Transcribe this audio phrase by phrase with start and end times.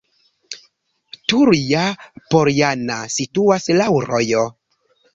[1.33, 4.53] Turja-Poljana situas laŭ rojo.